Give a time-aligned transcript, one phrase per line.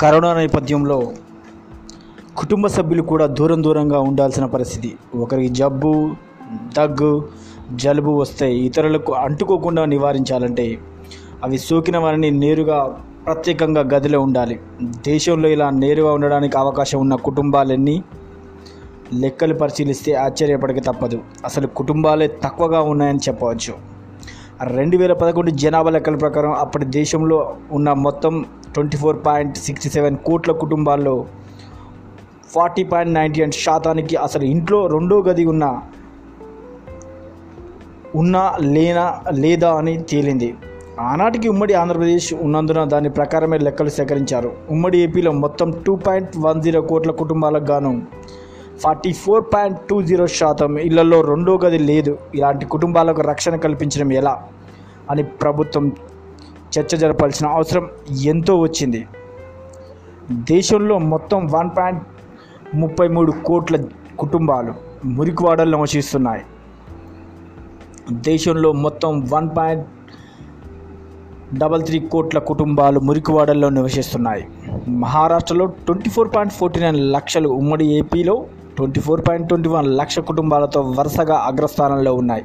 [0.00, 1.12] Corona నేపథ్యంలో
[2.36, 4.96] కుటుంబ సభ్యులు కూడా దూరం దూరంగా ఉండాల్సిన పరిస్థితి.
[5.14, 6.10] ఒకరికి జబ్బు
[6.76, 7.28] దగ్గు
[7.74, 10.78] జలుబు వస్తే ఇతరులకు అంటుకోకుండా నివారించాలంటే
[11.44, 14.60] అవి సోకిన వారిని నేరుగా ప్రత్యేకంగా గదిలో ఉండాలి.
[14.82, 18.04] దేశంలో ఇలా నేరుగా ఉండడానికి అవకాశం ఉన్న కుటుంబాలన్నీ
[19.14, 21.20] లెక్కలు పరిశీలిస్తే ఆశ్చర్యపడక తప్పదు.
[21.44, 23.97] అసలు కుటుంబాలే తక్కువగా ఉన్నాయని చెప్పవచ్చు.
[24.62, 28.44] రెండు వేల పదకొండు జనాభా లెక్కల ప్రకారం అప్పటి దేశంలో ఉన్న మొత్తం
[28.74, 31.26] twenty four point sixty seven కోట్ల కుటుంబాల్లో
[32.48, 35.80] ఫార్టీ పాయింట్ నైంటీ ఎయిట్ శాతానికి అసలు ఇంట్లో రెండో గది ఉన్న
[38.14, 40.54] ఉన్నా లేనా లేదా అని తేలింది.
[41.00, 44.52] ఆనాటికి ఉమ్మడి ఆంధ్రప్రదేశ్ ఉన్నందున దాని ప్రకారమే లెక్కలు సేకరించారు.
[44.70, 48.02] ఉమ్మడి ఏపీలో మొత్తం టూ పాయింట్ వన్ జీరో కోట్ల కుటుంబాలకు గాను
[48.80, 52.18] forty four point two zero శాతం ఇళ్ళలో రెండో గది లేదు.
[52.34, 54.42] ఇలాంటి కుటుంబాలకు రక్షణ కల్పించడం ఎలా?
[55.10, 55.92] అని ప్రభుత్వం
[56.78, 59.06] చర్చ జరపాల్సిన అవసరం ఎంతో వచ్చింది.
[60.30, 62.02] దేశంలో మొత్తం వన్ పాయింట్
[62.74, 63.84] ముప్పై మూడు కోట్ల
[64.18, 66.42] కుటుంబాలు మురికివాడలు నివసిస్తున్నాయి.
[68.12, 69.86] దేశంలో మొత్తం వన్ పాయింట్
[71.58, 74.48] డబల్ త్రీ కోట్ల కుటుంబాలు మురికివాడల్లో నివసిస్తున్నాయి.
[74.88, 78.46] మహారాష్ట్రలో twenty four point forty nine లక్షలు ఉమ్మడి ఏపీలో
[78.78, 82.44] twenty four point twenty one lakh కుటుంబాలతో వరుసగా అగ్రస్థానంలో ఉన్నాయి.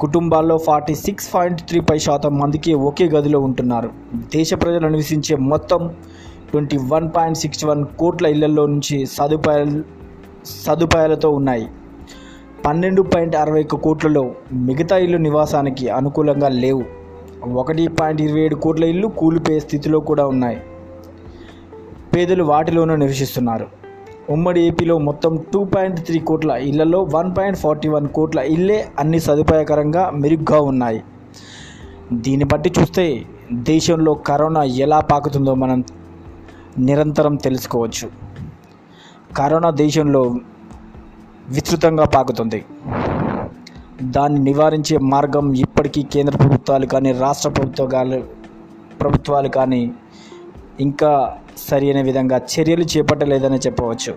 [0.00, 3.90] కుటుంబాల్లో forty six point three five శాతం మందికి ఒకే గదిలో ఉంటున్నారు.
[4.34, 5.90] దేశ ప్రజలు నివసించే మొత్తం
[6.50, 9.84] twenty one point six one కోట్ల ఇళ్ళలో నుంచి సదుపాయాలు
[10.44, 11.66] సదుపాయాలతో ఉన్నాయి.
[12.66, 16.84] పన్నెండు పాయింట్ అరవై ఒక్క కోట్లలో మిగతా ఇల్లు నివాసానికి అనుకూలంగా లేవు.
[17.52, 20.60] ఒకటి పాయింట్ ఇరవై ఏడు కోట్ల ఇల్లు కూలిపోయే స్థితిలో కూడా ఉన్నాయి.
[22.16, 23.85] పేదలు వాటిలోనూ నివసిస్తున్నారు.
[24.30, 29.20] ఉమ్మడి ఏపీలో మొత్తం టూ పాయింట్ త్రీ కోట్ల ఇళ్ళలో వన్ పాయింట్ ఫార్టీ వన్ కోట్ల ఇల్లే అన్ని
[29.20, 31.02] సదుపాయకరంగా మెరుగ్గా ఉన్నాయి.
[32.12, 35.84] దీన్ని బట్టి చూస్తే దేశంలో కరోనా ఎలా పాకుతుందో మనం
[36.78, 38.08] నిరంతరం తెలుసుకోవచ్చు.
[39.36, 40.22] కరోనా దేశంలో
[41.48, 42.64] విస్తృతంగా పాకుతుంది.
[44.02, 48.22] దాన్ని నివారించే మార్గం ఇప్పటికీ కేంద్ర ప్రభుత్వాలు కానీ రాష్ట్ర ప్రభుత్వాలు
[49.00, 49.92] ప్రభుత్వాలు కానీ
[50.80, 51.10] ఇంకా
[51.58, 54.12] సరైన విధంగా చర్యలు చేపట్టలేదని చెప్పవచ్చు.